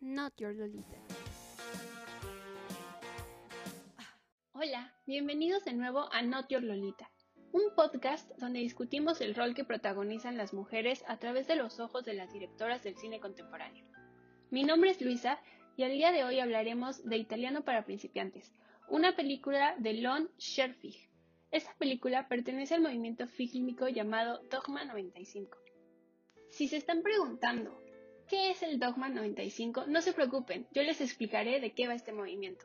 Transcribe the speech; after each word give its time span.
Not 0.00 0.34
Your 0.38 0.54
Lolita. 0.54 0.96
Hola, 4.52 4.94
bienvenidos 5.06 5.64
de 5.64 5.74
nuevo 5.74 6.08
a 6.12 6.22
Not 6.22 6.48
Your 6.48 6.62
Lolita, 6.62 7.10
un 7.52 7.74
podcast 7.74 8.30
donde 8.38 8.60
discutimos 8.60 9.20
el 9.20 9.34
rol 9.34 9.54
que 9.54 9.64
protagonizan 9.64 10.36
las 10.36 10.54
mujeres 10.54 11.04
a 11.06 11.18
través 11.18 11.46
de 11.46 11.56
los 11.56 11.80
ojos 11.80 12.04
de 12.04 12.14
las 12.14 12.32
directoras 12.32 12.82
del 12.82 12.96
cine 12.96 13.20
contemporáneo. 13.20 13.84
Mi 14.50 14.64
nombre 14.64 14.90
es 14.90 15.02
Luisa 15.02 15.38
y 15.76 15.82
al 15.82 15.92
día 15.92 16.12
de 16.12 16.24
hoy 16.24 16.40
hablaremos 16.40 17.04
de 17.04 17.18
Italiano 17.18 17.64
para 17.64 17.84
principiantes, 17.84 18.54
una 18.88 19.16
película 19.16 19.74
de 19.78 19.94
Lon 19.94 20.30
Scherfig. 20.38 21.10
Esta 21.50 21.74
película 21.74 22.28
pertenece 22.28 22.74
al 22.74 22.82
movimiento 22.82 23.26
fílmico 23.26 23.88
llamado 23.88 24.40
Dogma 24.50 24.84
95. 24.84 25.65
Si 26.56 26.68
se 26.68 26.78
están 26.78 27.02
preguntando 27.02 27.82
qué 28.28 28.50
es 28.50 28.62
el 28.62 28.78
Dogma 28.78 29.10
95, 29.10 29.84
no 29.88 30.00
se 30.00 30.14
preocupen, 30.14 30.66
yo 30.72 30.82
les 30.82 31.02
explicaré 31.02 31.60
de 31.60 31.74
qué 31.74 31.86
va 31.86 31.92
este 31.92 32.14
movimiento. 32.14 32.64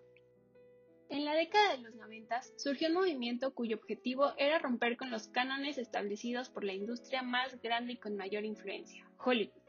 En 1.10 1.26
la 1.26 1.34
década 1.34 1.76
de 1.76 1.80
los 1.80 1.96
90 1.96 2.42
surgió 2.56 2.88
un 2.88 2.94
movimiento 2.94 3.54
cuyo 3.54 3.76
objetivo 3.76 4.32
era 4.38 4.60
romper 4.60 4.96
con 4.96 5.12
los 5.12 5.28
cánones 5.28 5.78
establecidos 5.78 6.48
por 6.48 6.64
la 6.64 6.72
industria 6.72 7.22
más 7.22 7.62
grande 7.62 7.92
y 7.92 7.98
con 7.98 8.16
mayor 8.16 8.46
influencia, 8.46 9.06
Hollywood. 9.18 9.62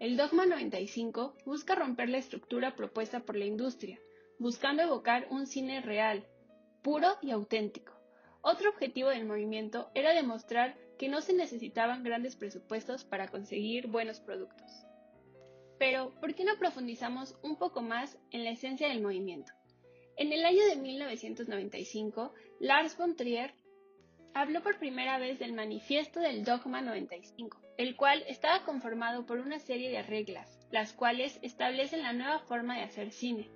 El 0.00 0.16
Dogma 0.16 0.46
95 0.46 1.36
busca 1.44 1.76
romper 1.76 2.08
la 2.08 2.18
estructura 2.18 2.74
propuesta 2.74 3.20
por 3.20 3.36
la 3.36 3.44
industria, 3.44 4.00
buscando 4.40 4.82
evocar 4.82 5.28
un 5.30 5.46
cine 5.46 5.80
real, 5.80 6.26
puro 6.82 7.18
y 7.22 7.30
auténtico. 7.30 7.92
Otro 8.40 8.70
objetivo 8.70 9.10
del 9.10 9.26
movimiento 9.26 9.92
era 9.94 10.12
demostrar 10.12 10.76
que 11.04 11.10
no 11.10 11.20
se 11.20 11.34
necesitaban 11.34 12.02
grandes 12.02 12.34
presupuestos 12.34 13.04
para 13.04 13.28
conseguir 13.28 13.88
buenos 13.88 14.20
productos. 14.20 14.86
Pero, 15.78 16.18
¿por 16.18 16.34
qué 16.34 16.44
no 16.44 16.56
profundizamos 16.56 17.36
un 17.42 17.56
poco 17.56 17.82
más 17.82 18.16
en 18.30 18.42
la 18.42 18.52
esencia 18.52 18.88
del 18.88 19.02
movimiento? 19.02 19.52
En 20.16 20.32
el 20.32 20.46
año 20.46 20.64
de 20.64 20.76
1995, 20.76 22.32
Lars 22.58 22.96
von 22.96 23.16
Trier 23.16 23.52
habló 24.32 24.62
por 24.62 24.78
primera 24.78 25.18
vez 25.18 25.38
del 25.38 25.52
manifiesto 25.52 26.20
del 26.20 26.42
Dogma 26.42 26.80
95, 26.80 27.60
el 27.76 27.96
cual 27.96 28.24
estaba 28.26 28.64
conformado 28.64 29.26
por 29.26 29.40
una 29.40 29.58
serie 29.58 29.90
de 29.90 30.02
reglas, 30.02 30.58
las 30.70 30.94
cuales 30.94 31.38
establecen 31.42 32.02
la 32.02 32.14
nueva 32.14 32.38
forma 32.38 32.78
de 32.78 32.84
hacer 32.84 33.10
cine. 33.10 33.50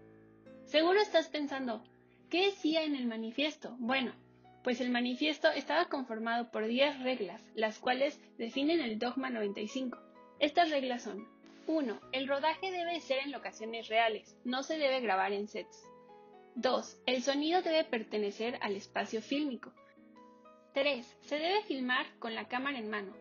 Seguro 0.64 1.00
estás 1.00 1.28
pensando, 1.28 1.82
¿qué 2.28 2.44
decía 2.44 2.84
en 2.84 2.94
el 2.94 3.06
manifiesto? 3.06 3.74
Bueno, 3.78 4.12
pues 4.68 4.82
el 4.82 4.90
manifiesto 4.90 5.48
estaba 5.48 5.86
conformado 5.86 6.50
por 6.50 6.66
10 6.66 7.00
reglas, 7.00 7.42
las 7.54 7.78
cuales 7.78 8.20
definen 8.36 8.82
el 8.82 8.98
Dogma 8.98 9.30
95. 9.30 9.96
Estas 10.40 10.68
reglas 10.68 11.04
son 11.04 11.26
1. 11.66 11.98
El 12.12 12.28
rodaje 12.28 12.70
debe 12.70 13.00
ser 13.00 13.20
en 13.20 13.32
locaciones 13.32 13.88
reales, 13.88 14.36
no 14.44 14.62
se 14.62 14.76
debe 14.76 15.00
grabar 15.00 15.32
en 15.32 15.48
sets. 15.48 15.88
2. 16.56 17.00
El 17.06 17.22
sonido 17.22 17.62
debe 17.62 17.82
pertenecer 17.84 18.58
al 18.60 18.76
espacio 18.76 19.22
fílmico. 19.22 19.72
3. 20.74 21.16
Se 21.22 21.38
debe 21.38 21.62
filmar 21.62 22.04
con 22.18 22.34
la 22.34 22.46
cámara 22.46 22.78
en 22.78 22.90
mano. 22.90 23.16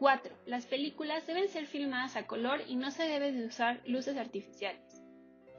4. 0.00 0.34
Las 0.46 0.66
películas 0.66 1.24
deben 1.24 1.46
ser 1.46 1.66
filmadas 1.66 2.16
a 2.16 2.26
color 2.26 2.62
y 2.66 2.74
no 2.74 2.90
se 2.90 3.04
debe 3.04 3.30
de 3.30 3.46
usar 3.46 3.80
luces 3.86 4.16
artificiales. 4.16 5.00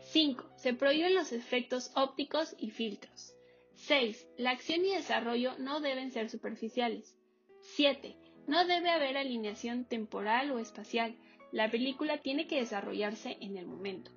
5. 0.10 0.52
Se 0.58 0.74
prohíben 0.74 1.16
los 1.16 1.32
efectos 1.32 1.94
ópticos 1.96 2.54
y 2.58 2.72
filtros. 2.72 3.34
6. 3.76 4.28
La 4.38 4.52
acción 4.52 4.86
y 4.86 4.94
desarrollo 4.94 5.58
no 5.58 5.80
deben 5.80 6.12
ser 6.12 6.30
superficiales. 6.30 7.16
7. 7.62 8.16
No 8.48 8.66
debe 8.66 8.90
haber 8.90 9.18
alineación 9.18 9.86
temporal 9.86 10.52
o 10.52 10.60
espacial. 10.60 11.16
La 11.52 11.70
película 11.70 12.20
tiene 12.20 12.48
que 12.48 12.60
desarrollarse 12.60 13.38
en 13.42 13.58
el 13.58 13.68
momento. 13.68 14.12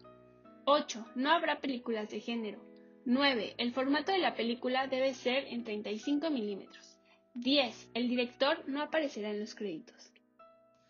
8. 0.67 1.07
No 1.15 1.31
habrá 1.31 1.61
películas 1.61 2.11
de 2.11 2.21
género. 2.21 2.65
9. 3.05 3.55
El 3.59 3.73
formato 3.73 4.13
de 4.13 4.19
la 4.19 4.35
película 4.35 4.87
debe 4.87 5.13
ser 5.15 5.45
en 5.49 5.65
35 5.65 6.31
milímetros. 6.31 6.97
10. 7.35 7.91
El 7.95 8.09
director 8.09 8.63
no 8.67 8.81
aparecerá 8.81 9.31
en 9.31 9.41
los 9.41 9.55
créditos. 9.55 10.13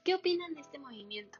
¿Qué 0.05 0.15
opinan 0.15 0.55
de 0.55 0.61
este 0.61 0.79
movimiento? 0.79 1.39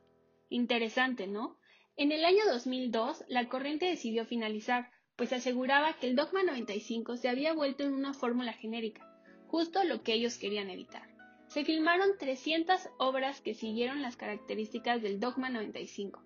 Interesante, 0.49 1.27
¿no? 1.27 1.59
En 1.97 2.11
el 2.11 2.25
año 2.25 2.45
2002, 2.51 3.25
la 3.29 3.49
corriente 3.49 3.87
decidió 3.87 4.25
finalizar, 4.25 4.91
pues 5.17 5.33
aseguraba 5.33 5.95
que 5.95 6.09
el 6.09 6.17
dogma 6.17 6.43
95 6.43 7.17
se 7.17 7.29
había 7.29 7.55
vuelto 7.55 7.85
en 7.85 7.95
una 7.95 8.15
fórmula 8.15 8.53
genérica, 8.53 9.03
justo 9.47 9.85
lo 9.85 10.03
que 10.03 10.15
ellos 10.15 10.39
querían 10.39 10.71
evitar. 10.71 11.09
Se 11.49 11.65
filmaron 11.65 12.19
300 12.19 12.89
obras 12.99 13.41
que 13.41 13.55
siguieron 13.55 14.03
las 14.03 14.17
características 14.17 15.03
del 15.03 15.21
dogma 15.21 15.51
95. 15.51 16.21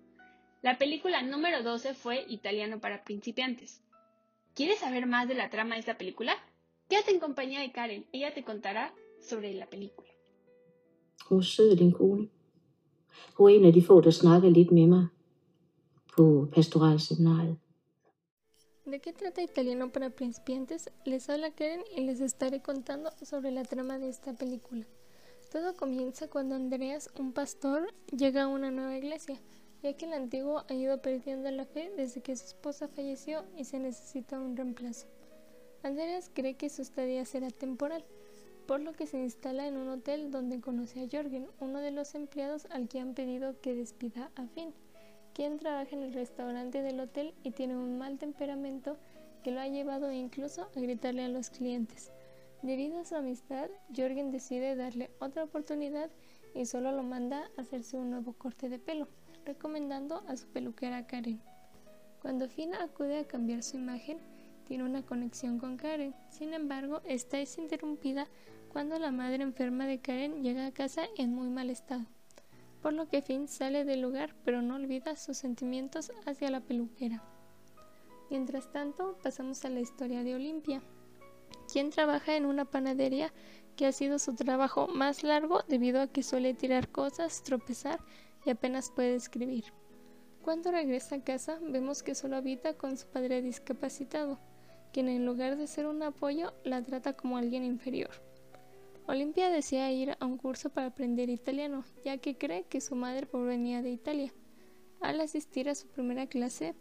La 0.61 0.77
película 0.77 1.21
número 1.21 1.63
12 1.63 1.93
fue 1.93 2.25
Italiano 2.27 2.79
para 2.79 3.03
principiantes. 3.03 3.81
¿Quieres 4.55 4.79
saber 4.79 5.05
más 5.05 5.27
de 5.27 5.35
la 5.35 5.49
trama 5.49 5.75
de 5.75 5.81
esta 5.81 5.97
película? 5.97 6.33
Quédate 6.89 7.11
en 7.11 7.19
compañía 7.19 7.61
de 7.61 7.71
Karen, 7.71 8.05
ella 8.11 8.33
te 8.33 8.43
contará 8.43 8.93
sobre 9.21 9.53
la 9.53 9.67
película. 9.67 10.09
Hun 11.29 11.43
sød, 11.43 11.77
din 11.77 11.91
kone. 11.91 12.27
Hun 13.37 13.49
er 13.49 13.55
en 13.55 13.65
af 13.65 13.73
de 13.73 13.81
få, 13.81 14.01
der 14.01 14.11
snakker 14.11 14.49
lidt 14.49 14.71
med 14.71 14.87
mig 14.87 15.07
på 16.17 16.47
pastoralseminariet. 16.55 17.57
¿De 18.89 18.99
qué 18.99 19.13
trata 19.13 19.43
Italiano 19.43 19.91
para 19.91 20.09
principiantes? 20.09 20.89
Les 21.05 21.29
habla 21.29 21.51
Karen 21.51 21.83
y 21.95 22.01
les 22.01 22.21
estaré 22.21 22.59
contando 22.59 23.11
sobre 23.21 23.51
la 23.51 23.63
trama 23.63 23.99
de 23.99 24.09
esta 24.09 24.33
película. 24.33 24.87
Todo 25.51 25.75
comienza 25.75 26.27
cuando 26.27 26.55
Andreas, 26.55 27.11
un 27.19 27.31
pastor, 27.31 27.93
llega 28.11 28.43
a 28.43 28.47
una 28.47 28.71
nueva 28.71 28.97
iglesia, 28.97 29.39
ya 29.83 29.95
que 29.95 30.05
el 30.05 30.13
antiguo 30.13 30.63
ha 30.67 30.73
ido 30.73 30.99
perdiendo 31.03 31.51
la 31.51 31.65
fe 31.65 31.91
desde 31.95 32.21
que 32.21 32.35
su 32.35 32.45
esposa 32.45 32.87
falleció 32.87 33.45
y 33.55 33.65
se 33.65 33.77
necesita 33.77 34.39
un 34.39 34.57
reemplazo. 34.57 35.05
Andreas 35.83 36.31
cree 36.33 36.55
que 36.55 36.71
su 36.71 36.81
estadía 36.81 37.25
será 37.25 37.51
temporal, 37.51 38.03
por 38.65 38.79
lo 38.79 38.93
que 38.93 39.05
se 39.05 39.19
instala 39.19 39.67
en 39.67 39.77
un 39.77 39.89
hotel 39.89 40.31
donde 40.31 40.61
conoce 40.61 41.03
a 41.03 41.07
Jorgen, 41.07 41.47
uno 41.59 41.79
de 41.79 41.91
los 41.91 42.15
empleados 42.15 42.65
al 42.71 42.87
que 42.87 42.99
han 42.99 43.13
pedido 43.13 43.61
que 43.61 43.75
despida 43.75 44.31
a 44.35 44.47
Finn, 44.47 44.73
quien 45.39 45.57
trabaja 45.57 45.95
en 45.95 46.03
el 46.03 46.11
restaurante 46.11 46.81
del 46.81 46.99
hotel 46.99 47.33
y 47.43 47.51
tiene 47.51 47.77
un 47.77 47.97
mal 47.97 48.17
temperamento 48.17 48.97
que 49.41 49.51
lo 49.51 49.61
ha 49.61 49.69
llevado 49.69 50.11
incluso 50.11 50.63
a 50.75 50.79
gritarle 50.81 51.23
a 51.23 51.29
los 51.29 51.49
clientes. 51.49 52.11
Debido 52.61 52.99
a 52.99 53.05
su 53.05 53.15
amistad, 53.15 53.69
Jorgen 53.95 54.31
decide 54.31 54.75
darle 54.75 55.11
otra 55.21 55.45
oportunidad 55.45 56.09
y 56.53 56.65
solo 56.65 56.91
lo 56.91 57.03
manda 57.03 57.49
a 57.55 57.61
hacerse 57.61 57.95
un 57.95 58.09
nuevo 58.09 58.33
corte 58.33 58.67
de 58.67 58.79
pelo, 58.79 59.07
recomendando 59.45 60.25
a 60.27 60.35
su 60.35 60.45
peluquera 60.49 61.07
Karen. 61.07 61.39
Cuando 62.21 62.49
Finn 62.49 62.75
acude 62.75 63.19
a 63.19 63.25
cambiar 63.25 63.63
su 63.63 63.77
imagen, 63.77 64.17
tiene 64.67 64.83
una 64.83 65.03
conexión 65.03 65.57
con 65.57 65.77
Karen. 65.77 66.13
Sin 66.31 66.53
embargo, 66.53 66.99
esta 67.05 67.39
es 67.39 67.57
interrumpida 67.57 68.27
cuando 68.73 68.99
la 68.99 69.11
madre 69.11 69.41
enferma 69.41 69.87
de 69.87 70.01
Karen 70.01 70.43
llega 70.43 70.65
a 70.65 70.73
casa 70.73 71.03
en 71.15 71.33
muy 71.33 71.47
mal 71.47 71.69
estado, 71.69 72.03
por 72.81 72.93
lo 72.93 73.07
que 73.07 73.21
Finn 73.21 73.47
sale 73.47 73.85
del 73.85 74.01
lugar 74.01 74.35
pero 74.43 74.61
no 74.61 74.75
olvida 74.75 75.15
sus 75.15 75.37
sentimientos 75.37 76.11
hacia 76.25 76.49
la 76.49 76.61
peluquera. 76.61 77.23
Mientras 78.29 78.71
tanto, 78.71 79.17
pasamos 79.23 79.65
a 79.65 79.69
la 79.69 79.79
historia 79.79 80.23
de 80.23 80.35
Olimpia, 80.35 80.81
quien 81.71 81.89
trabaja 81.89 82.35
en 82.35 82.45
una 82.45 82.65
panadería 82.65 83.33
que 83.75 83.85
ha 83.85 83.91
sido 83.91 84.19
su 84.19 84.35
trabajo 84.35 84.87
más 84.87 85.23
largo 85.23 85.61
debido 85.67 86.01
a 86.01 86.07
que 86.07 86.21
suele 86.23 86.53
tirar 86.53 86.89
cosas, 86.89 87.43
tropezar 87.43 87.99
y 88.45 88.49
apenas 88.49 88.91
puede 88.91 89.15
escribir. 89.15 89.65
Cuando 90.41 90.71
regresa 90.71 91.15
a 91.15 91.23
casa 91.23 91.59
vemos 91.61 92.03
que 92.03 92.15
solo 92.15 92.37
habita 92.37 92.75
con 92.75 92.97
su 92.97 93.07
padre 93.07 93.41
discapacitado, 93.41 94.39
quien 94.91 95.09
en 95.09 95.25
lugar 95.25 95.57
de 95.57 95.67
ser 95.67 95.87
un 95.87 96.01
apoyo 96.03 96.53
la 96.63 96.81
trata 96.81 97.13
como 97.13 97.37
alguien 97.37 97.63
inferior. 97.63 98.28
Olimpia 99.09 99.49
desea 99.49 99.91
ir 99.91 100.15
a 100.19 100.25
un 100.27 100.37
curso 100.37 100.69
para 100.69 100.85
aprender 100.85 101.31
italiano, 101.31 101.83
ya 102.05 102.19
que 102.19 102.37
cree 102.37 102.65
que 102.65 102.79
su 102.79 102.93
madre 102.93 103.25
provenía 103.25 103.81
de 103.81 103.89
Italia. 103.89 104.31
Al 105.01 105.19
asistir 105.19 105.67
a 105.67 105.73
su 105.73 105.87
primera 105.87 106.27
clase, 106.27 106.75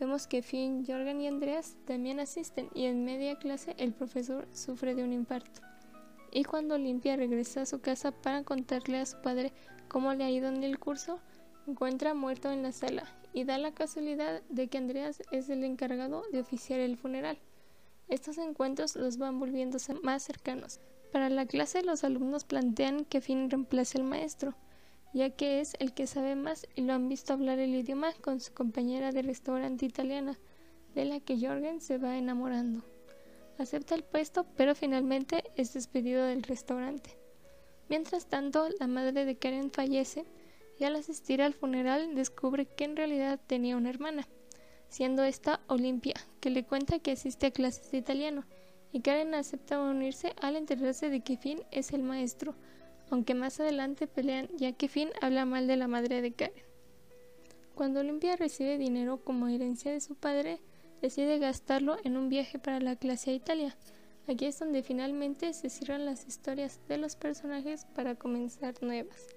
vemos 0.00 0.26
que 0.26 0.42
Finn, 0.42 0.84
Jorgen 0.84 1.20
y 1.20 1.28
Andreas 1.28 1.76
también 1.86 2.18
asisten 2.18 2.68
y 2.74 2.86
en 2.86 3.04
media 3.04 3.38
clase 3.38 3.76
el 3.78 3.92
profesor 3.92 4.48
sufre 4.52 4.96
de 4.96 5.04
un 5.04 5.12
infarto. 5.12 5.60
Y 6.32 6.42
cuando 6.42 6.74
Olimpia 6.74 7.14
regresa 7.14 7.60
a 7.60 7.66
su 7.66 7.80
casa 7.80 8.10
para 8.10 8.42
contarle 8.42 8.98
a 8.98 9.06
su 9.06 9.22
padre 9.22 9.52
cómo 9.86 10.12
le 10.14 10.24
ha 10.24 10.30
ido 10.30 10.48
en 10.48 10.64
el 10.64 10.80
curso, 10.80 11.20
encuentra 11.68 12.12
muerto 12.12 12.50
en 12.50 12.64
la 12.64 12.72
sala 12.72 13.04
y 13.32 13.44
da 13.44 13.56
la 13.56 13.70
casualidad 13.70 14.42
de 14.48 14.66
que 14.66 14.78
Andreas 14.78 15.22
es 15.30 15.48
el 15.48 15.62
encargado 15.62 16.24
de 16.32 16.40
oficiar 16.40 16.80
el 16.80 16.96
funeral. 16.96 17.38
Estos 18.08 18.36
encuentros 18.38 18.96
los 18.96 19.16
van 19.16 19.38
volviéndose 19.38 19.94
más 19.94 20.24
cercanos. 20.24 20.80
Para 21.12 21.30
la 21.30 21.46
clase 21.46 21.82
los 21.82 22.04
alumnos 22.04 22.44
plantean 22.44 23.04
que 23.04 23.20
Finn 23.20 23.50
reemplace 23.50 23.98
al 23.98 24.04
maestro, 24.04 24.54
ya 25.14 25.30
que 25.30 25.60
es 25.60 25.74
el 25.78 25.94
que 25.94 26.06
sabe 26.06 26.34
más 26.36 26.66
y 26.74 26.82
lo 26.82 26.92
han 26.92 27.08
visto 27.08 27.32
hablar 27.32 27.58
el 27.58 27.74
idioma 27.74 28.12
con 28.20 28.40
su 28.40 28.52
compañera 28.52 29.10
de 29.10 29.22
restaurante 29.22 29.86
italiana, 29.86 30.38
de 30.94 31.04
la 31.06 31.20
que 31.20 31.38
Jorgen 31.40 31.80
se 31.80 31.98
va 31.98 32.18
enamorando. 32.18 32.84
Acepta 33.58 33.94
el 33.94 34.04
puesto, 34.04 34.46
pero 34.56 34.74
finalmente 34.74 35.44
es 35.56 35.72
despedido 35.72 36.24
del 36.24 36.42
restaurante. 36.42 37.16
Mientras 37.88 38.26
tanto, 38.26 38.68
la 38.78 38.86
madre 38.86 39.24
de 39.24 39.36
Karen 39.36 39.70
fallece, 39.70 40.24
y 40.78 40.84
al 40.84 40.94
asistir 40.94 41.42
al 41.42 41.54
funeral 41.54 42.14
descubre 42.14 42.66
que 42.66 42.84
en 42.84 42.96
realidad 42.96 43.40
tenía 43.46 43.76
una 43.76 43.90
hermana, 43.90 44.28
siendo 44.88 45.24
esta 45.24 45.60
Olimpia, 45.66 46.14
que 46.40 46.50
le 46.50 46.64
cuenta 46.64 46.98
que 47.00 47.12
asiste 47.12 47.46
a 47.46 47.50
clases 47.50 47.90
de 47.90 47.98
italiano, 47.98 48.44
y 48.92 49.00
Karen 49.00 49.34
acepta 49.34 49.80
unirse 49.80 50.34
al 50.40 50.56
enterarse 50.56 51.10
de 51.10 51.20
que 51.20 51.36
Finn 51.36 51.62
es 51.70 51.92
el 51.92 52.02
maestro, 52.02 52.54
aunque 53.10 53.34
más 53.34 53.60
adelante 53.60 54.06
pelean 54.06 54.48
ya 54.56 54.72
que 54.72 54.88
Finn 54.88 55.10
habla 55.20 55.44
mal 55.44 55.66
de 55.66 55.76
la 55.76 55.88
madre 55.88 56.22
de 56.22 56.32
Karen. 56.32 56.62
Cuando 57.74 58.00
Olimpia 58.00 58.36
recibe 58.36 58.78
dinero 58.78 59.18
como 59.24 59.48
herencia 59.48 59.92
de 59.92 60.00
su 60.00 60.14
padre, 60.14 60.60
decide 61.00 61.38
gastarlo 61.38 61.96
en 62.04 62.16
un 62.16 62.28
viaje 62.28 62.58
para 62.58 62.80
la 62.80 62.96
clase 62.96 63.30
a 63.30 63.34
Italia. 63.34 63.76
Aquí 64.26 64.46
es 64.46 64.58
donde 64.58 64.82
finalmente 64.82 65.52
se 65.52 65.70
cierran 65.70 66.04
las 66.04 66.26
historias 66.26 66.80
de 66.88 66.98
los 66.98 67.16
personajes 67.16 67.86
para 67.94 68.14
comenzar 68.16 68.74
nuevas 68.82 69.28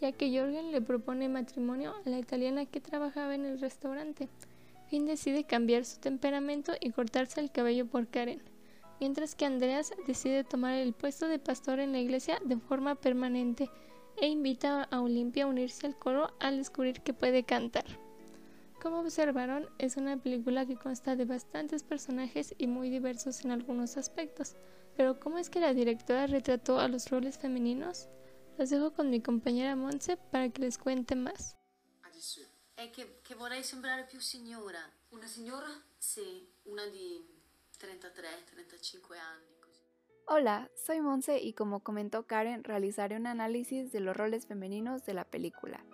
ya 0.00 0.12
que 0.12 0.30
Jorgen 0.36 0.72
le 0.72 0.80
propone 0.80 1.28
matrimonio 1.28 1.94
a 2.04 2.08
la 2.08 2.18
italiana 2.18 2.66
que 2.66 2.80
trabajaba 2.80 3.34
en 3.34 3.44
el 3.44 3.60
restaurante. 3.60 4.28
Finn 4.88 5.06
decide 5.06 5.44
cambiar 5.44 5.84
su 5.84 5.98
temperamento 5.98 6.72
y 6.80 6.90
cortarse 6.90 7.40
el 7.40 7.50
cabello 7.50 7.86
por 7.86 8.08
Karen, 8.08 8.42
mientras 9.00 9.34
que 9.34 9.46
Andreas 9.46 9.92
decide 10.06 10.44
tomar 10.44 10.74
el 10.74 10.92
puesto 10.92 11.28
de 11.28 11.38
pastor 11.38 11.80
en 11.80 11.92
la 11.92 11.98
iglesia 11.98 12.40
de 12.44 12.56
forma 12.56 12.94
permanente 12.94 13.70
e 14.16 14.26
invita 14.26 14.84
a 14.84 15.00
Olimpia 15.00 15.44
a 15.44 15.48
unirse 15.48 15.86
al 15.86 15.98
coro 15.98 16.34
al 16.40 16.56
descubrir 16.56 17.00
que 17.02 17.14
puede 17.14 17.44
cantar. 17.44 17.84
Como 18.80 19.00
observaron, 19.00 19.68
es 19.78 19.96
una 19.96 20.16
película 20.16 20.64
que 20.66 20.76
consta 20.76 21.16
de 21.16 21.24
bastantes 21.24 21.82
personajes 21.82 22.54
y 22.58 22.66
muy 22.66 22.90
diversos 22.90 23.44
en 23.44 23.50
algunos 23.50 23.96
aspectos, 23.96 24.56
pero 24.96 25.18
¿cómo 25.18 25.38
es 25.38 25.50
que 25.50 25.60
la 25.60 25.74
directora 25.74 26.26
retrató 26.26 26.78
a 26.78 26.88
los 26.88 27.10
roles 27.10 27.38
femeninos? 27.38 28.08
Los 28.56 28.70
dejo 28.70 28.92
con 28.92 29.10
mi 29.10 29.20
compañera 29.20 29.76
Monse 29.76 30.16
para 30.16 30.48
que 30.48 30.62
les 30.62 30.78
cuente 30.78 31.14
más. 31.14 31.56
È 32.74 32.90
che, 32.90 33.20
che 33.22 33.34
vorrei 33.34 33.64
sembrare 33.64 34.04
più 34.04 34.20
signora. 34.20 34.78
Una 35.08 35.26
signora? 35.26 35.66
Sì, 35.96 36.48
una 36.64 36.86
di 36.86 37.37
33-35 37.78 39.14
anni. 39.16 39.56
Così. 39.60 39.82
Hola, 40.26 40.70
soy 40.74 41.00
Monse 41.00 41.38
y 41.38 41.54
como 41.54 41.80
comentó 41.80 42.26
Karen, 42.26 42.64
realizaré 42.64 43.16
un 43.16 43.26
análisis 43.26 43.92
de 43.92 44.00
los 44.00 44.16
roles 44.16 44.46
femeninos 44.46 45.04
de 45.04 45.14
la 45.14 45.24
película. 45.24 45.84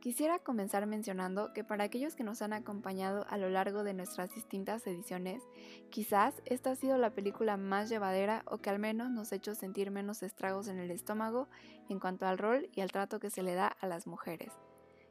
Quisiera 0.00 0.38
comenzar 0.38 0.86
mencionando 0.86 1.52
que 1.52 1.62
para 1.62 1.84
aquellos 1.84 2.14
que 2.14 2.24
nos 2.24 2.40
han 2.40 2.54
acompañado 2.54 3.26
a 3.28 3.36
lo 3.36 3.50
largo 3.50 3.84
de 3.84 3.92
nuestras 3.92 4.34
distintas 4.34 4.86
ediciones, 4.86 5.42
quizás 5.90 6.40
esta 6.46 6.70
ha 6.70 6.76
sido 6.76 6.96
la 6.96 7.10
película 7.10 7.58
más 7.58 7.90
llevadera 7.90 8.42
o 8.46 8.58
que 8.58 8.70
al 8.70 8.78
menos 8.78 9.10
nos 9.10 9.30
ha 9.30 9.36
hecho 9.36 9.54
sentir 9.54 9.90
menos 9.90 10.22
estragos 10.22 10.68
en 10.68 10.78
el 10.78 10.90
estómago 10.90 11.48
en 11.90 12.00
cuanto 12.00 12.26
al 12.26 12.38
rol 12.38 12.70
y 12.72 12.80
al 12.80 12.90
trato 12.90 13.20
que 13.20 13.28
se 13.28 13.42
le 13.42 13.54
da 13.54 13.66
a 13.66 13.86
las 13.86 14.06
mujeres. 14.06 14.52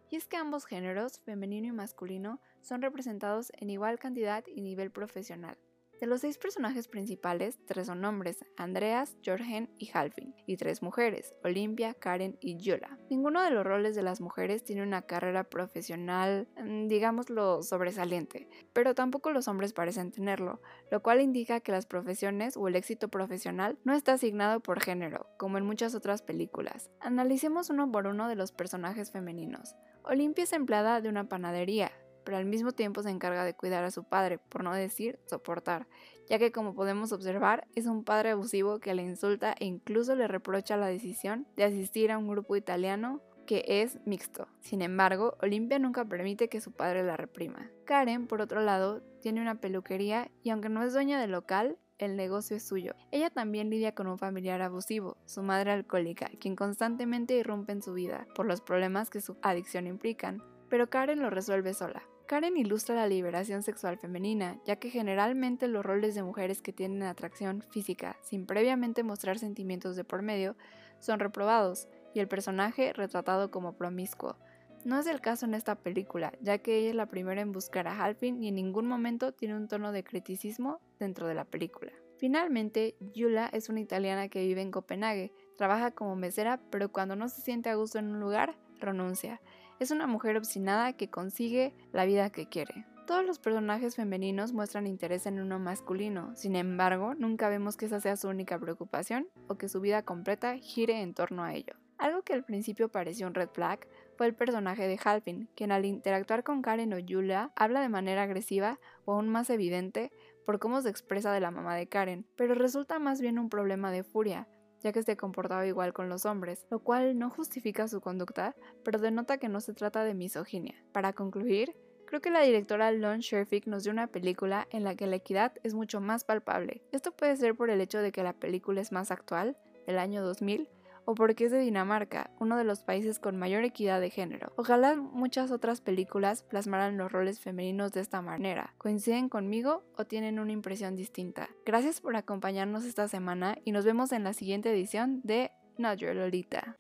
Y 0.10 0.16
es 0.16 0.26
que 0.26 0.38
ambos 0.38 0.66
géneros, 0.66 1.20
femenino 1.20 1.68
y 1.68 1.72
masculino, 1.72 2.42
son 2.62 2.82
representados 2.82 3.52
en 3.58 3.70
igual 3.70 4.00
cantidad 4.00 4.44
y 4.48 4.62
nivel 4.62 4.90
profesional. 4.90 5.60
De 6.00 6.08
los 6.08 6.22
seis 6.22 6.38
personajes 6.38 6.88
principales, 6.88 7.60
tres 7.66 7.88
son 7.88 8.06
hombres, 8.06 8.46
Andreas, 8.56 9.18
Jorgen 9.26 9.70
y 9.78 9.92
Halfin, 9.94 10.34
y 10.46 10.56
tres 10.56 10.82
mujeres, 10.82 11.36
Olimpia, 11.44 11.94
Karen 11.94 12.38
y 12.40 12.56
Yola. 12.56 12.98
Ninguno 13.10 13.44
de 13.44 13.52
los 13.52 13.66
roles 13.66 13.96
de 13.98 14.02
las 14.02 14.22
mujeres 14.22 14.64
tiene 14.64 14.82
una 14.82 15.02
carrera 15.02 15.44
profesional, 15.44 16.48
mm, 16.56 16.88
digámoslo, 16.88 17.64
sobresaliente, 17.64 18.48
pero 18.72 18.96
tampoco 18.96 19.32
los 19.32 19.50
hombres 19.50 19.74
parecen 19.74 20.12
tenerlo, 20.12 20.62
lo 20.90 21.04
cual 21.04 21.20
indica 21.20 21.60
que 21.60 21.74
las 21.74 21.86
profesiones 21.86 22.56
o 22.56 22.70
el 22.70 22.78
éxito 22.78 23.10
profesional 23.10 23.78
no 23.84 23.94
está 23.94 24.14
asignado 24.14 24.62
por 24.62 24.80
género, 24.80 25.28
como 25.38 25.58
en 25.58 25.66
muchas 25.66 25.96
otras 25.96 26.22
películas. 26.22 26.90
Analicemos 27.02 27.70
uno 27.70 27.92
por 27.92 28.08
uno 28.08 28.30
de 28.30 28.36
los 28.36 28.54
personajes 28.54 29.12
femeninos. 29.12 29.76
Olimpia 30.04 30.46
es 30.46 30.54
empleada 30.54 31.02
de 31.02 31.10
una 31.10 31.28
panadería, 31.28 31.92
pero 32.30 32.38
al 32.38 32.46
mismo 32.46 32.74
tiempo 32.74 33.02
se 33.02 33.10
encarga 33.10 33.44
de 33.44 33.56
cuidar 33.56 33.84
a 33.84 33.90
su 33.90 34.04
padre, 34.04 34.38
por 34.38 34.64
no 34.64 34.72
decir 34.72 35.18
soportar, 35.26 35.88
ya 36.30 36.38
que 36.38 36.52
como 36.52 36.76
podemos 36.76 37.12
observar 37.12 37.68
es 37.74 37.88
un 37.88 38.04
padre 38.04 38.30
abusivo 38.30 38.80
que 38.80 38.94
le 38.94 39.02
insulta 39.02 39.56
e 39.58 39.66
incluso 39.66 40.16
le 40.16 40.28
reprocha 40.28 40.78
la 40.78 40.86
decisión 40.86 41.48
de 41.58 41.64
asistir 41.64 42.12
a 42.12 42.20
un 42.20 42.28
grupo 42.28 42.56
italiano 42.56 43.20
que 43.48 43.64
es 43.66 43.98
mixto. 44.06 44.48
Sin 44.60 44.84
embargo, 44.84 45.38
Olimpia 45.42 45.80
nunca 45.80 46.06
permite 46.06 46.50
que 46.50 46.62
su 46.62 46.72
padre 46.72 47.02
la 47.02 47.18
reprima. 47.18 47.72
Karen, 47.86 48.28
por 48.28 48.42
otro 48.42 48.62
lado, 48.62 49.02
tiene 49.24 49.42
una 49.42 49.56
peluquería 49.56 50.30
y 50.44 50.52
aunque 50.52 50.70
no 50.70 50.84
es 50.84 50.94
dueña 50.94 51.20
del 51.20 51.32
local, 51.32 51.80
el 51.98 52.16
negocio 52.16 52.58
es 52.58 52.68
suyo. 52.68 52.94
Ella 53.10 53.32
también 53.32 53.72
lidia 53.72 53.96
con 53.96 54.06
un 54.06 54.20
familiar 54.20 54.62
abusivo, 54.62 55.18
su 55.26 55.42
madre 55.42 55.72
alcohólica, 55.72 56.30
quien 56.40 56.56
constantemente 56.56 57.34
irrumpe 57.34 57.72
en 57.72 57.82
su 57.82 57.94
vida 57.94 58.28
por 58.36 58.46
los 58.46 58.62
problemas 58.62 59.10
que 59.10 59.20
su 59.20 59.36
adicción 59.42 59.88
implican. 59.88 60.44
Pero 60.70 60.92
Karen 60.92 61.22
lo 61.22 61.32
resuelve 61.32 61.74
sola. 61.74 62.04
Karen 62.30 62.58
ilustra 62.58 62.94
la 62.94 63.08
liberación 63.08 63.64
sexual 63.64 63.98
femenina, 63.98 64.60
ya 64.64 64.76
que 64.76 64.92
generalmente 64.92 65.68
los 65.68 65.84
roles 65.84 66.14
de 66.14 66.22
mujeres 66.22 66.62
que 66.62 66.72
tienen 66.72 67.02
atracción 67.02 67.64
física 67.64 68.18
sin 68.22 68.46
previamente 68.46 69.02
mostrar 69.02 69.40
sentimientos 69.40 69.96
de 69.96 70.04
por 70.04 70.22
medio 70.22 70.56
son 71.00 71.20
reprobados, 71.20 71.88
y 72.14 72.20
el 72.20 72.28
personaje 72.28 72.94
retratado 72.94 73.50
como 73.50 73.74
promiscuo. 73.74 74.38
No 74.86 75.00
es 75.00 75.08
el 75.08 75.22
caso 75.22 75.48
en 75.48 75.56
esta 75.56 75.74
película, 75.74 76.32
ya 76.40 76.60
que 76.60 76.78
ella 76.78 76.90
es 76.90 76.96
la 76.96 77.08
primera 77.08 77.42
en 77.42 77.52
buscar 77.52 77.88
a 77.88 78.00
Halfin 78.00 78.44
y 78.44 78.50
en 78.50 78.56
ningún 78.56 78.86
momento 78.86 79.32
tiene 79.32 79.56
un 79.56 79.68
tono 79.68 79.92
de 79.92 80.04
criticismo 80.04 80.82
dentro 81.00 81.26
de 81.26 81.34
la 81.34 81.46
película. 81.46 81.94
Finalmente, 82.20 82.96
Yula 83.16 83.50
es 83.54 83.70
una 83.70 83.80
italiana 83.80 84.28
que 84.28 84.46
vive 84.46 84.62
en 84.62 84.70
Copenhague, 84.70 85.34
trabaja 85.58 85.90
como 85.90 86.16
mesera, 86.16 86.60
pero 86.70 86.92
cuando 86.92 87.16
no 87.16 87.28
se 87.28 87.42
siente 87.42 87.70
a 87.70 87.76
gusto 87.76 87.98
en 87.98 88.10
un 88.10 88.20
lugar, 88.20 88.56
renuncia. 88.80 89.42
Es 89.80 89.92
una 89.92 90.08
mujer 90.08 90.36
obstinada 90.36 90.92
que 90.92 91.10
consigue 91.10 91.74
la 91.94 92.04
vida 92.04 92.30
que 92.32 92.50
quiere. 92.50 92.86
Todos 93.08 93.26
los 93.26 93.40
personajes 93.40 93.96
femeninos 93.96 94.52
muestran 94.52 94.88
interés 94.88 95.26
en 95.26 95.40
uno 95.40 95.58
masculino, 95.58 96.36
sin 96.36 96.58
embargo, 96.58 97.16
nunca 97.16 97.48
vemos 97.48 97.78
que 97.78 97.86
esa 97.86 98.02
sea 98.02 98.18
su 98.18 98.28
única 98.28 98.60
preocupación 98.60 99.30
o 99.48 99.56
que 99.56 99.70
su 99.70 99.80
vida 99.80 100.04
completa 100.04 100.58
gire 100.58 101.02
en 101.02 101.14
torno 101.14 101.44
a 101.44 101.54
ello. 101.54 101.76
Algo 101.98 102.24
que 102.24 102.34
al 102.34 102.44
principio 102.44 102.90
pareció 102.90 103.26
un 103.26 103.34
red 103.34 103.50
flag 103.50 103.88
fue 104.18 104.28
el 104.28 104.36
personaje 104.36 104.86
de 104.86 105.00
Halfin, 105.02 105.50
quien 105.56 105.72
al 105.72 105.86
interactuar 105.86 106.44
con 106.44 106.62
Karen 106.62 106.94
o 106.94 106.98
Julia 106.98 107.52
habla 107.56 107.82
de 107.82 107.90
manera 107.90 108.24
agresiva 108.24 108.80
o 109.06 109.14
aún 109.14 109.30
más 109.30 109.50
evidente 109.50 110.12
por 110.46 110.60
cómo 110.60 110.82
se 110.82 110.90
expresa 110.90 111.32
de 111.32 111.40
la 111.40 111.52
mamá 111.52 111.76
de 111.76 111.88
Karen, 111.88 112.26
pero 112.36 112.54
resulta 112.54 113.00
más 113.00 113.22
bien 113.22 113.40
un 113.40 113.50
problema 113.50 113.92
de 113.92 114.04
furia, 114.04 114.48
ya 114.82 114.92
que 114.92 115.04
se 115.04 115.18
comportaba 115.18 115.66
igual 115.66 115.94
con 115.94 116.10
los 116.10 116.26
hombres, 116.26 116.66
lo 116.70 116.80
cual 116.80 117.18
no 117.18 117.30
justifica 117.30 117.88
su 117.88 118.02
conducta, 118.02 118.56
pero 118.84 119.00
denota 119.00 119.38
que 119.38 119.50
no 119.50 119.62
se 119.62 119.74
trata 119.74 120.04
de 120.04 120.14
misoginia. 120.14 120.76
Para 120.92 121.14
concluir, 121.14 121.76
creo 122.06 122.22
que 122.22 122.32
la 122.32 122.42
directora 122.42 122.92
Lon 122.92 123.20
Sherfick 123.20 123.68
nos 123.68 123.84
dio 123.84 123.92
una 123.92 124.08
película 124.08 124.68
en 124.72 124.84
la 124.84 124.96
que 124.96 125.08
la 125.08 125.18
equidad 125.18 125.54
es 125.64 125.74
mucho 125.74 126.02
más 126.02 126.24
palpable. 126.24 126.82
Esto 126.92 127.12
puede 127.12 127.36
ser 127.38 127.56
por 127.56 127.70
el 127.70 127.82
hecho 127.82 128.00
de 128.00 128.12
que 128.12 128.24
la 128.24 128.34
película 128.34 128.82
es 128.82 128.92
más 128.92 129.12
actual, 129.12 129.58
del 129.86 129.98
año 129.98 130.24
2000, 130.24 130.70
o 131.10 131.16
porque 131.16 131.46
es 131.46 131.52
de 131.52 131.58
Dinamarca, 131.58 132.30
uno 132.40 132.56
de 132.56 132.64
los 132.64 132.84
países 132.84 133.18
con 133.18 133.36
mayor 133.36 133.64
equidad 133.64 134.00
de 134.00 134.12
género. 134.12 134.54
Ojalá 134.58 134.96
muchas 134.96 135.50
otras 135.50 135.82
películas 135.82 136.44
plasmaran 136.44 136.98
los 136.98 137.12
roles 137.12 137.40
femeninos 137.40 137.94
de 137.94 138.02
esta 138.02 138.22
manera. 138.22 138.76
¿Coinciden 138.78 139.28
conmigo 139.28 139.84
o 139.98 140.06
tienen 140.06 140.38
una 140.38 140.52
impresión 140.52 140.96
distinta? 140.96 141.50
Gracias 141.66 142.00
por 142.00 142.16
acompañarnos 142.16 142.86
esta 142.86 143.08
semana 143.08 143.58
y 143.66 143.72
nos 143.72 143.86
vemos 143.86 144.12
en 144.12 144.24
la 144.24 144.34
siguiente 144.34 144.72
edición 144.72 145.22
de 145.24 145.50
Not 145.80 145.98
Your 145.98 146.14
Lolita. 146.14 146.78